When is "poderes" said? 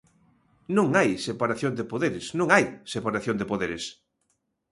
1.91-2.25, 3.51-3.83